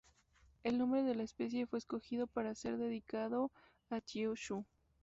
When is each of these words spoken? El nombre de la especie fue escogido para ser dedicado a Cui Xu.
El 0.63 0.79
nombre 0.79 1.03
de 1.03 1.13
la 1.13 1.21
especie 1.21 1.67
fue 1.67 1.77
escogido 1.77 2.25
para 2.25 2.55
ser 2.55 2.77
dedicado 2.79 3.51
a 3.91 4.01
Cui 4.01 4.31
Xu. 4.35 4.65